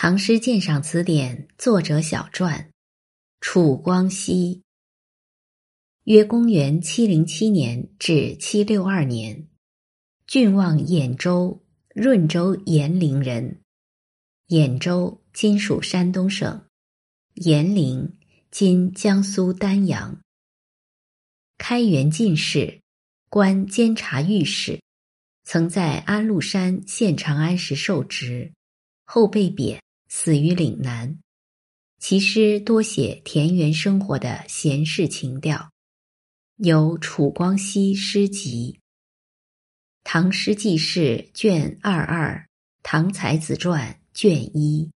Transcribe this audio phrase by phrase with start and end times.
[0.00, 2.70] 唐诗鉴赏词典》作者小传：
[3.40, 4.62] 楚光熙，
[6.04, 9.48] 约公元七零七年至七六二年，
[10.24, 11.64] 郡望兖州
[11.96, 13.60] 润州延陵人。
[14.46, 16.64] 兖州今属山东省，
[17.34, 18.16] 延陵
[18.52, 20.20] 今江苏丹阳。
[21.58, 22.80] 开元进士，
[23.28, 24.80] 官监察御史，
[25.42, 28.52] 曾在安禄山献长安时受职，
[29.04, 29.82] 后被贬。
[30.08, 31.18] 死于岭南，
[31.98, 35.70] 其诗多写田园生活的闲适情调，
[36.56, 38.72] 有《楚光熙诗集》
[40.04, 42.36] 《唐诗纪事》卷二二，
[42.82, 44.90] 《唐才子传》卷一。